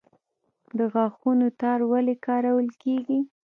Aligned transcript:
د 0.77 0.79
غاښونو 0.93 1.47
تار 1.61 1.79
ولې 1.91 2.15
کارول 2.27 2.67
کیږي؟ 2.81 3.19